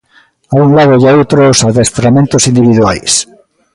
[0.53, 3.11] A un lado e a outro, os adestramentos individuais.